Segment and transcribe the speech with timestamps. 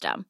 [0.00, 0.29] system.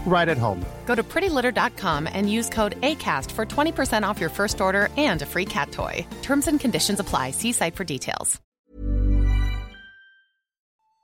[0.05, 0.59] right at home.
[0.85, 5.25] Go to prettylitter.com and use code ACAST for 20% off your first order and a
[5.25, 6.05] free cat toy.
[6.21, 7.31] Terms and conditions apply.
[7.31, 8.41] See site for details.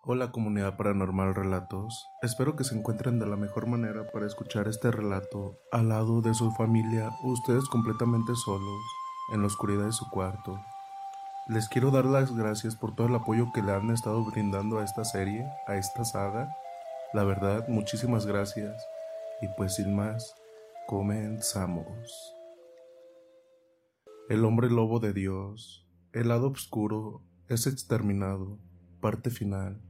[0.09, 4.89] Hola comunidad paranormal relatos, espero que se encuentren de la mejor manera para escuchar este
[4.89, 8.81] relato al lado de su familia ustedes completamente solos
[9.33, 10.61] en la oscuridad de su cuarto.
[11.49, 14.85] Les quiero dar las gracias por todo el apoyo que le han estado brindando a
[14.85, 16.55] esta serie, a esta saga.
[17.13, 18.85] La verdad, muchísimas gracias.
[19.41, 20.35] Y pues sin más,
[20.87, 22.35] comenzamos.
[24.29, 28.59] El hombre lobo de Dios, el lado oscuro, es exterminado.
[28.99, 29.81] Parte final.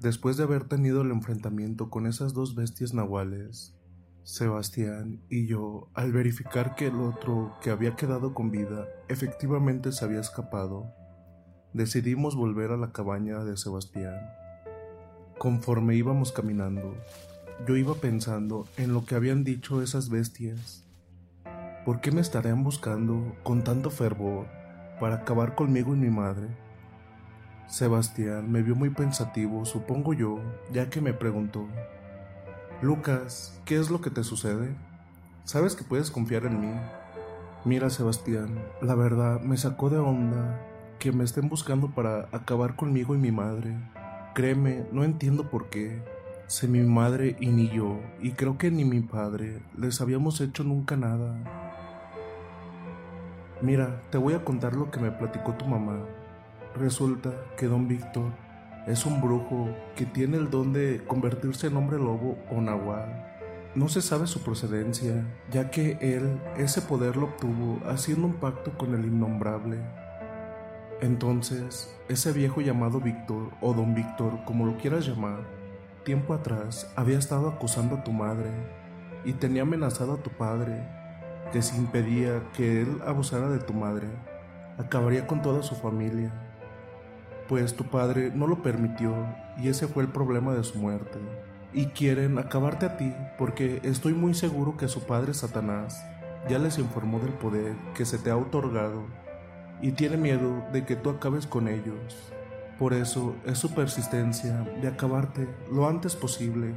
[0.00, 3.74] Después de haber tenido el enfrentamiento con esas dos bestias nahuales,
[4.24, 10.04] Sebastián y yo, al verificar que el otro que había quedado con vida efectivamente se
[10.04, 10.92] había escapado,
[11.74, 14.14] decidimos volver a la cabaña de Sebastián.
[15.38, 16.94] Conforme íbamos caminando,
[17.66, 20.84] yo iba pensando en lo que habían dicho esas bestias.
[21.84, 24.46] ¿Por qué me estarían buscando con tanto fervor
[25.00, 26.46] para acabar conmigo y mi madre?
[27.66, 30.38] Sebastián me vio muy pensativo, supongo yo,
[30.72, 31.66] ya que me preguntó,
[32.82, 34.76] Lucas, ¿qué es lo que te sucede?
[35.42, 36.80] Sabes que puedes confiar en mí.
[37.64, 43.14] Mira, Sebastián, la verdad me sacó de onda que me estén buscando para acabar conmigo
[43.14, 43.76] y mi madre.
[44.34, 46.02] Créeme, no entiendo por qué.
[46.46, 50.62] Sé mi madre y ni yo, y creo que ni mi padre les habíamos hecho
[50.62, 51.34] nunca nada.
[53.62, 56.00] Mira, te voy a contar lo que me platicó tu mamá.
[56.76, 58.32] Resulta que don Víctor
[58.86, 63.30] es un brujo que tiene el don de convertirse en hombre lobo o nahual.
[63.74, 68.76] No se sabe su procedencia, ya que él ese poder lo obtuvo haciendo un pacto
[68.76, 69.78] con el innombrable.
[71.04, 75.40] Entonces, ese viejo llamado Víctor, o don Víctor, como lo quieras llamar,
[76.02, 78.48] tiempo atrás había estado acusando a tu madre
[79.22, 80.82] y tenía amenazado a tu padre,
[81.52, 84.06] que si impedía que él abusara de tu madre,
[84.78, 86.32] acabaría con toda su familia.
[87.50, 89.14] Pues tu padre no lo permitió
[89.58, 91.18] y ese fue el problema de su muerte.
[91.74, 96.02] Y quieren acabarte a ti porque estoy muy seguro que su padre Satanás
[96.48, 99.02] ya les informó del poder que se te ha otorgado
[99.84, 102.32] y tiene miedo de que tú acabes con ellos.
[102.78, 106.74] Por eso es su persistencia de acabarte lo antes posible.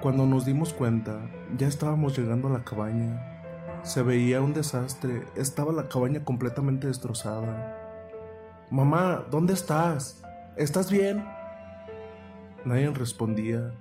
[0.00, 3.80] Cuando nos dimos cuenta, ya estábamos llegando a la cabaña.
[3.82, 7.76] Se veía un desastre, estaba la cabaña completamente destrozada.
[8.70, 10.22] Mamá, ¿dónde estás?
[10.56, 11.24] ¿Estás bien?
[12.64, 13.72] Nadie respondía.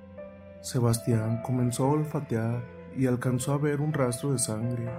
[0.61, 2.63] Sebastián comenzó a olfatear
[2.97, 4.89] y alcanzó a ver un rastro de sangre.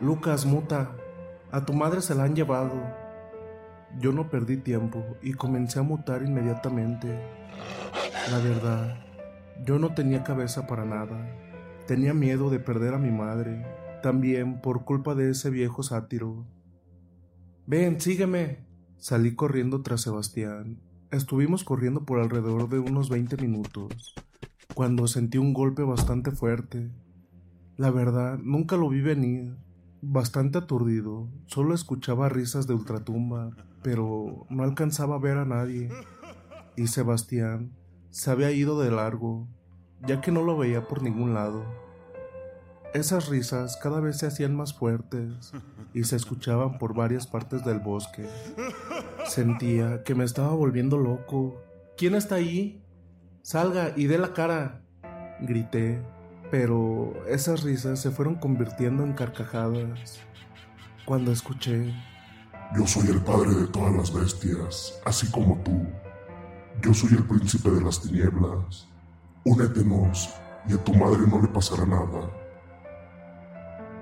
[0.00, 0.90] Lucas, muta,
[1.50, 2.74] a tu madre se la han llevado.
[3.98, 7.08] Yo no perdí tiempo y comencé a mutar inmediatamente.
[8.30, 8.96] La verdad,
[9.64, 11.26] yo no tenía cabeza para nada.
[11.86, 13.64] Tenía miedo de perder a mi madre,
[14.02, 16.46] también por culpa de ese viejo sátiro.
[17.66, 18.66] Ven, sígueme.
[18.98, 20.80] Salí corriendo tras Sebastián.
[21.10, 24.14] Estuvimos corriendo por alrededor de unos 20 minutos,
[24.74, 26.90] cuando sentí un golpe bastante fuerte.
[27.76, 29.56] La verdad, nunca lo vi venir.
[30.02, 33.50] Bastante aturdido, solo escuchaba risas de ultratumba,
[33.82, 35.90] pero no alcanzaba a ver a nadie.
[36.76, 37.72] Y Sebastián
[38.10, 39.48] se había ido de largo,
[40.06, 41.64] ya que no lo veía por ningún lado.
[42.94, 45.52] Esas risas cada vez se hacían más fuertes
[45.92, 48.26] y se escuchaban por varias partes del bosque.
[49.26, 51.62] Sentía que me estaba volviendo loco.
[51.96, 52.82] ¿Quién está ahí?
[53.42, 54.82] Salga y dé la cara.
[55.40, 56.02] Grité,
[56.50, 60.20] pero esas risas se fueron convirtiendo en carcajadas.
[61.04, 61.94] Cuando escuché
[62.74, 65.86] yo soy el padre de todas las bestias, así como tú.
[66.82, 68.88] Yo soy el príncipe de las tinieblas.
[69.44, 70.34] Únetenos
[70.68, 72.28] y a tu madre no le pasará nada.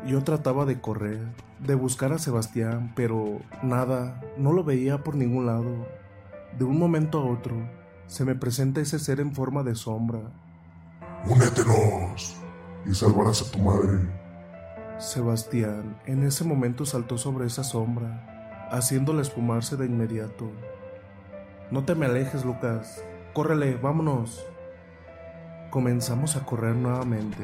[0.06, 1.20] Yo trataba de correr,
[1.61, 5.87] de buscar a Sebastián, pero nada, no lo veía por ningún lado.
[6.58, 7.69] De un momento a otro,
[8.06, 10.32] se me presenta ese ser en forma de sombra.
[11.26, 12.37] Únetenos
[12.85, 13.99] y salvarás a tu madre.
[14.99, 20.50] Sebastián en ese momento saltó sobre esa sombra haciéndole esfumarse de inmediato.
[21.71, 23.03] No te me alejes, Lucas.
[23.32, 24.44] Córrele, vámonos.
[25.71, 27.43] Comenzamos a correr nuevamente.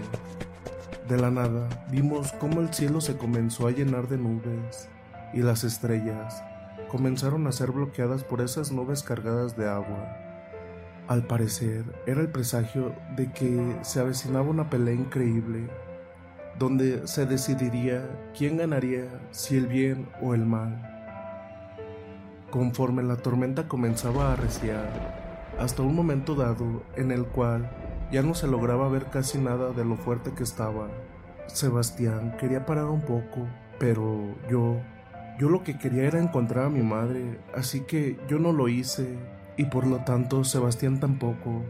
[1.08, 4.90] De la nada vimos cómo el cielo se comenzó a llenar de nubes
[5.32, 6.42] y las estrellas
[6.90, 10.29] comenzaron a ser bloqueadas por esas nubes cargadas de agua.
[11.10, 15.68] Al parecer era el presagio de que se avecinaba una pelea increíble,
[16.56, 20.80] donde se decidiría quién ganaría, si el bien o el mal.
[22.52, 24.86] Conforme la tormenta comenzaba a arreciar,
[25.58, 27.68] hasta un momento dado en el cual
[28.12, 30.90] ya no se lograba ver casi nada de lo fuerte que estaba.
[31.48, 33.48] Sebastián quería parar un poco,
[33.80, 34.76] pero yo,
[35.40, 39.18] yo lo que quería era encontrar a mi madre, así que yo no lo hice,
[39.60, 41.62] y por lo tanto Sebastián tampoco.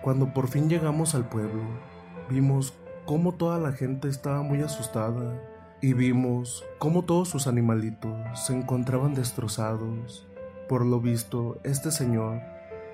[0.00, 1.64] Cuando por fin llegamos al pueblo,
[2.30, 2.72] vimos
[3.04, 5.42] cómo toda la gente estaba muy asustada
[5.80, 8.14] y vimos cómo todos sus animalitos
[8.46, 10.24] se encontraban destrozados.
[10.68, 12.42] Por lo visto, este señor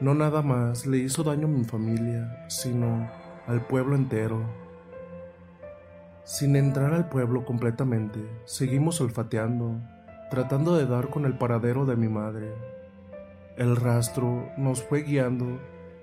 [0.00, 3.10] no nada más le hizo daño a mi familia, sino
[3.46, 4.40] al pueblo entero.
[6.24, 9.78] Sin entrar al pueblo completamente, seguimos olfateando,
[10.30, 12.73] tratando de dar con el paradero de mi madre.
[13.56, 15.60] El rastro nos fue guiando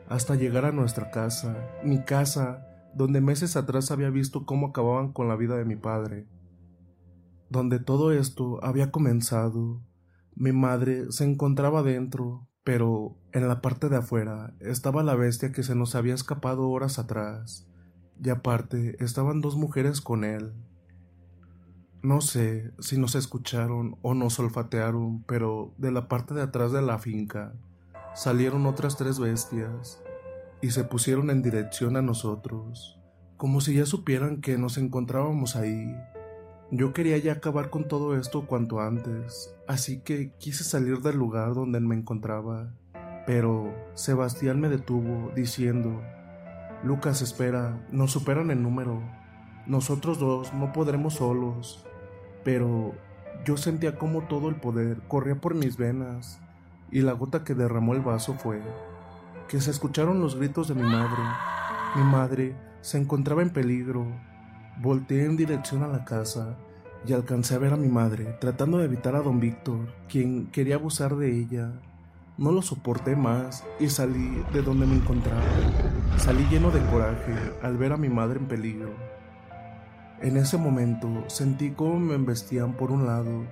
[0.08, 5.28] hasta llegar a nuestra casa, mi casa, donde meses atrás había visto cómo acababan con
[5.28, 6.28] la vida de mi padre
[7.52, 9.84] donde todo esto había comenzado.
[10.36, 15.62] Mi madre se encontraba dentro, pero en la parte de afuera estaba la bestia que
[15.62, 17.68] se nos había escapado horas atrás,
[18.24, 20.54] y aparte estaban dos mujeres con él.
[22.04, 26.82] No sé si nos escucharon o nos olfatearon, pero de la parte de atrás de
[26.82, 27.54] la finca
[28.16, 30.02] salieron otras tres bestias.
[30.64, 33.00] y se pusieron en dirección a nosotros,
[33.36, 35.96] como si ya supieran que nos encontrábamos ahí.
[36.70, 41.56] Yo quería ya acabar con todo esto cuanto antes, así que quise salir del lugar
[41.56, 42.76] donde me encontraba.
[43.26, 46.00] Pero Sebastián me detuvo diciendo,
[46.84, 49.02] Lucas, espera, nos superan en número.
[49.66, 51.88] Nosotros dos no podremos solos.
[52.44, 52.94] Pero
[53.46, 56.40] yo sentía como todo el poder corría por mis venas
[56.92, 58.62] y la gota que derramó el vaso fue
[59.48, 61.22] que se escucharon los gritos de mi madre.
[61.96, 64.06] Mi madre se encontraba en peligro.
[64.82, 66.56] Volteé en dirección a la casa
[67.06, 70.76] y alcancé a ver a mi madre tratando de evitar a don Víctor, quien quería
[70.76, 71.74] abusar de ella.
[72.38, 75.42] No lo soporté más y salí de donde me encontraba.
[76.18, 79.11] Salí lleno de coraje al ver a mi madre en peligro.
[80.22, 83.46] En ese momento sentí cómo me embestían por un lado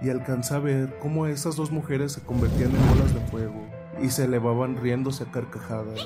[0.00, 3.66] y alcancé a ver cómo esas dos mujeres se convertían en bolas de fuego
[4.00, 6.00] y se elevaban riéndose a carcajadas.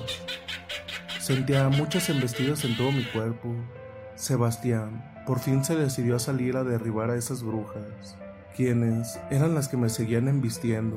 [1.21, 3.49] Sentía muchas embestidas en todo mi cuerpo.
[4.15, 8.17] Sebastián por fin se decidió a salir a derribar a esas brujas,
[8.55, 10.97] quienes eran las que me seguían embistiendo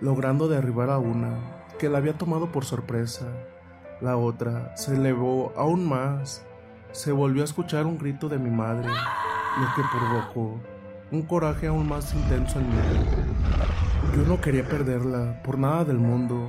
[0.00, 1.38] logrando derribar a una
[1.78, 3.26] que la había tomado por sorpresa.
[4.00, 6.46] La otra se elevó aún más.
[6.92, 10.60] Se volvió a escuchar un grito de mi madre, lo que provocó
[11.12, 12.76] un coraje aún más intenso en mí.
[14.16, 16.48] Yo no quería perderla por nada del mundo.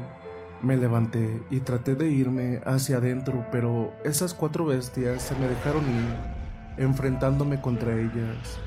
[0.61, 5.83] Me levanté y traté de irme hacia adentro, pero esas cuatro bestias se me dejaron
[5.83, 8.59] ir, enfrentándome contra ellas.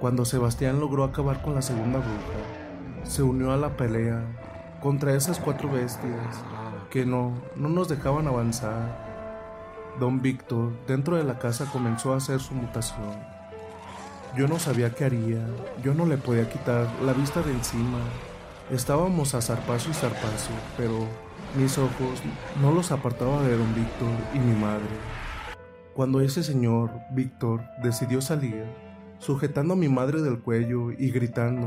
[0.00, 4.22] Cuando Sebastián logró acabar con la segunda bruja, se unió a la pelea
[4.80, 6.44] contra esas cuatro bestias
[6.90, 9.07] que no, no nos dejaban avanzar.
[9.98, 13.16] Don Víctor, dentro de la casa, comenzó a hacer su mutación.
[14.36, 15.44] Yo no sabía qué haría,
[15.82, 17.98] yo no le podía quitar la vista de encima.
[18.70, 21.06] Estábamos a zarpazo y zarpazo, pero
[21.56, 22.22] mis ojos
[22.60, 24.86] no los apartaba de don Víctor y mi madre.
[25.94, 28.64] Cuando ese señor, Víctor, decidió salir,
[29.18, 31.66] sujetando a mi madre del cuello y gritando,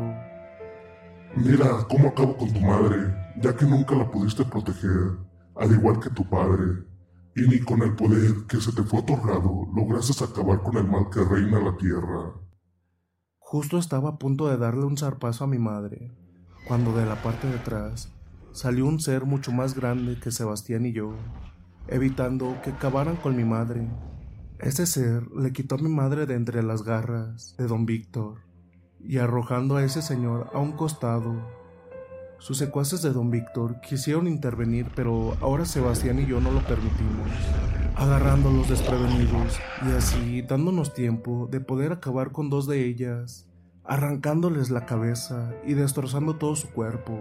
[1.35, 5.17] Mira cómo acabo con tu madre, ya que nunca la pudiste proteger,
[5.55, 6.90] al igual que tu padre,
[7.35, 11.09] y ni con el poder que se te fue otorgado lograste acabar con el mal
[11.09, 12.33] que reina la tierra.
[13.37, 16.11] Justo estaba a punto de darle un zarpazo a mi madre,
[16.67, 18.11] cuando de la parte de atrás
[18.53, 21.13] salió un ser mucho más grande que Sebastián y yo,
[21.87, 23.87] evitando que acabaran con mi madre.
[24.59, 28.39] Ese ser le quitó a mi madre de entre las garras de don Víctor
[28.99, 31.60] y arrojando a ese señor a un costado.
[32.41, 37.29] Sus secuaces de don Víctor quisieron intervenir, pero ahora Sebastián y yo no lo permitimos,
[37.95, 43.45] agarrándolos desprevenidos y así dándonos tiempo de poder acabar con dos de ellas,
[43.83, 47.19] arrancándoles la cabeza y destrozando todo su cuerpo.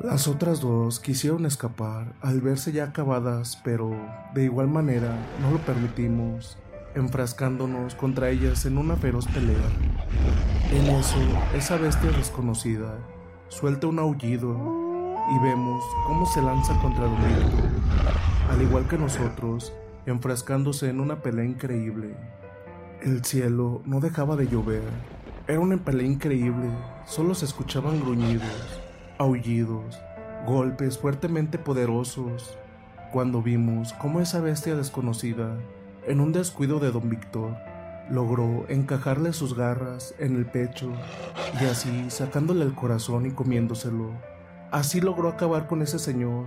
[0.00, 3.92] Las otras dos quisieron escapar al verse ya acabadas, pero
[4.34, 6.58] de igual manera no lo permitimos
[6.96, 9.70] enfrascándonos contra ellas en una feroz pelea.
[10.72, 11.16] En eso,
[11.54, 12.98] esa bestia desconocida
[13.52, 14.56] suelta un aullido
[15.30, 17.68] y vemos cómo se lanza contra Domingo,
[18.50, 19.74] al igual que nosotros,
[20.06, 22.16] enfrascándose en una pelea increíble.
[23.02, 24.82] El cielo no dejaba de llover.
[25.46, 26.70] Era una pelea increíble,
[27.04, 28.80] solo se escuchaban gruñidos,
[29.18, 30.00] aullidos,
[30.46, 32.56] golpes fuertemente poderosos,
[33.12, 35.58] cuando vimos cómo esa bestia desconocida
[36.06, 37.54] en un descuido de don Víctor,
[38.10, 40.92] logró encajarle sus garras en el pecho
[41.60, 44.10] y así sacándole el corazón y comiéndoselo.
[44.70, 46.46] Así logró acabar con ese señor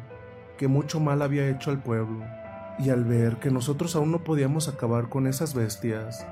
[0.58, 2.24] que mucho mal había hecho al pueblo.
[2.78, 6.26] Y al ver que nosotros aún no podíamos acabar con esas bestias,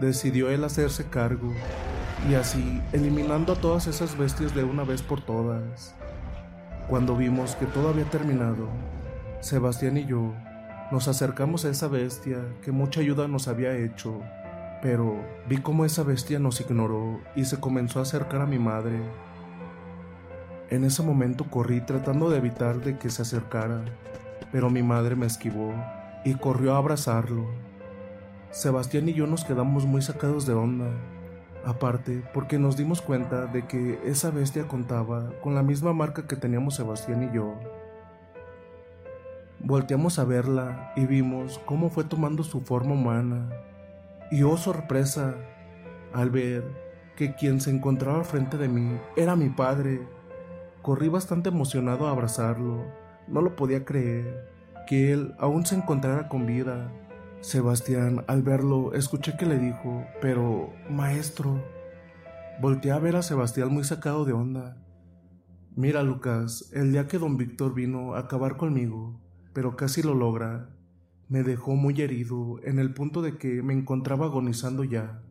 [0.00, 1.52] decidió él hacerse cargo
[2.28, 5.94] y así eliminando a todas esas bestias de una vez por todas.
[6.88, 8.68] Cuando vimos que todo había terminado,
[9.40, 10.34] Sebastián y yo
[10.90, 14.20] nos acercamos a esa bestia que mucha ayuda nos había hecho,
[14.82, 19.00] pero vi cómo esa bestia nos ignoró y se comenzó a acercar a mi madre.
[20.70, 23.84] En ese momento corrí tratando de evitar de que se acercara,
[24.52, 25.74] pero mi madre me esquivó
[26.24, 27.46] y corrió a abrazarlo.
[28.50, 30.90] Sebastián y yo nos quedamos muy sacados de onda,
[31.64, 36.36] aparte porque nos dimos cuenta de que esa bestia contaba con la misma marca que
[36.36, 37.54] teníamos Sebastián y yo.
[39.60, 43.50] Volteamos a verla y vimos cómo fue tomando su forma humana.
[44.30, 45.34] Y oh sorpresa,
[46.12, 46.64] al ver
[47.16, 50.06] que quien se encontraba frente de mí era mi padre.
[50.82, 52.86] Corrí bastante emocionado a abrazarlo.
[53.26, 54.48] No lo podía creer,
[54.86, 56.92] que él aún se encontrara con vida.
[57.40, 61.64] Sebastián, al verlo, escuché que le dijo, pero, maestro.
[62.60, 64.76] Volteé a ver a Sebastián muy sacado de onda.
[65.74, 69.20] Mira, Lucas, el día que don Víctor vino a acabar conmigo,
[69.52, 70.68] pero casi lo logra.
[71.30, 75.22] Me dejó muy herido en el punto de que me encontraba agonizando ya.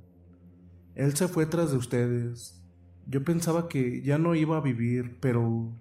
[0.96, 2.64] Él se fue tras de ustedes.
[3.06, 5.74] Yo pensaba que ya no iba a vivir, pero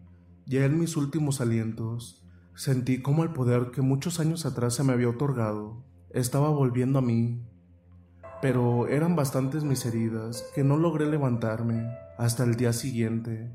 [0.45, 4.93] ya en mis últimos alientos sentí como el poder que muchos años atrás se me
[4.93, 7.41] había otorgado estaba volviendo a mí.
[8.43, 13.53] Pero eran bastantes mis heridas que no logré levantarme hasta el día siguiente.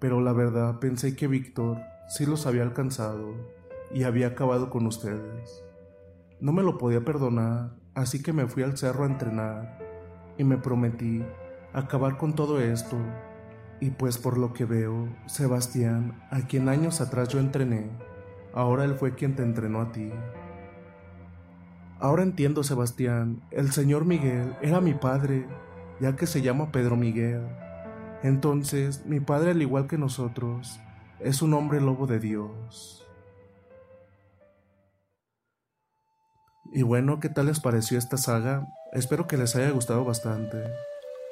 [0.00, 3.32] Pero la verdad pensé que Víctor sí los había alcanzado
[3.90, 5.63] y había acabado con ustedes.
[6.40, 9.78] No me lo podía perdonar, así que me fui al cerro a entrenar
[10.36, 11.24] y me prometí
[11.72, 12.96] acabar con todo esto.
[13.80, 17.90] Y pues por lo que veo, Sebastián, a quien años atrás yo entrené,
[18.52, 20.10] ahora él fue quien te entrenó a ti.
[22.00, 25.46] Ahora entiendo, Sebastián, el señor Miguel era mi padre,
[26.00, 27.42] ya que se llama Pedro Miguel.
[28.22, 30.80] Entonces, mi padre, al igual que nosotros,
[31.20, 33.03] es un hombre lobo de Dios.
[36.76, 38.66] Y bueno, ¿qué tal les pareció esta saga?
[38.92, 40.58] Espero que les haya gustado bastante.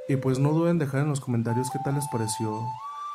[0.08, 2.64] Y pues no duden en dejar en los comentarios qué tal les pareció,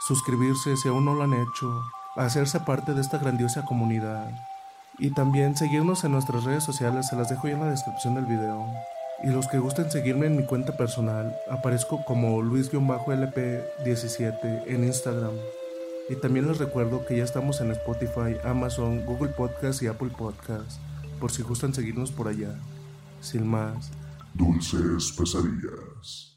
[0.05, 1.81] suscribirse si aún no lo han hecho,
[2.17, 4.29] hacerse parte de esta grandiosa comunidad.
[4.99, 8.25] Y también seguirnos en nuestras redes sociales, se las dejo ya en la descripción del
[8.25, 8.73] video.
[9.23, 15.37] Y los que gusten seguirme en mi cuenta personal, aparezco como Luis-LP17 en Instagram.
[16.09, 20.81] Y también les recuerdo que ya estamos en Spotify, Amazon, Google Podcast y Apple Podcast,
[21.19, 22.59] por si gustan seguirnos por allá.
[23.21, 23.91] Sin más.
[24.33, 26.36] Dulces pesadillas.